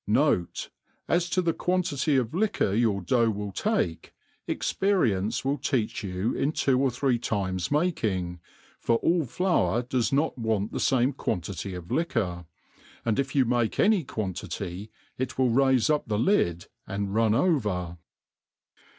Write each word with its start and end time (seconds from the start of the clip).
Note, 0.07 0.69
As 1.07 1.29
to 1.29 1.43
the 1.43 1.53
quantity 1.53 2.17
of 2.17 2.33
liquor 2.33 2.73
your 2.73 3.01
dough 3.01 3.29
will 3.29 3.51
take, 3.51 4.15
experience 4.47 5.45
will 5.45 5.59
teach 5.59 6.03
you 6.03 6.33
in 6.33 6.53
two 6.53 6.79
or 6.81 6.89
three 6.89 7.19
times 7.19 7.69
making, 7.69 8.39
for 8.79 8.95
all 8.95 9.25
flour 9.25 9.83
does 9.83 10.11
not 10.11 10.35
want 10.39 10.71
the 10.71 10.79
fame 10.79 11.13
quantity 11.13 11.75
of 11.75 11.91
liquor; 11.91 12.47
and 13.05 13.19
if 13.19 13.35
you 13.35 13.45
make 13.45 13.79
any 13.79 14.03
quantity, 14.03 14.89
it 15.19 15.37
will 15.37 15.51
raife 15.51 15.87
up 15.91 16.07
the 16.07 16.17
lid 16.17 16.65
and 16.87 17.13
run 17.13 17.35
over. 17.35 17.99